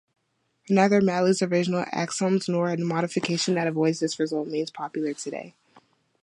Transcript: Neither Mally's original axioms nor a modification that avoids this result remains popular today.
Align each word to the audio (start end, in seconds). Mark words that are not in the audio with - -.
Neither 0.67 0.99
Mally's 0.99 1.43
original 1.43 1.85
axioms 1.91 2.49
nor 2.49 2.69
a 2.69 2.77
modification 2.79 3.53
that 3.53 3.67
avoids 3.67 3.99
this 3.99 4.17
result 4.19 4.47
remains 4.47 4.71
popular 4.71 5.13
today. 5.13 5.53